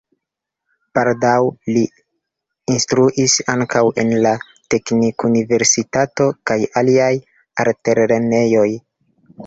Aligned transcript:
Baldaŭ 0.97 1.33
li 1.75 1.83
instruis 2.77 3.37
ankaŭ 3.55 3.83
en 4.07 4.11
la 4.27 4.33
Teknikuniversitato 4.75 6.31
kaj 6.51 6.61
aliaj 6.83 7.15
altlernejoj. 7.67 8.69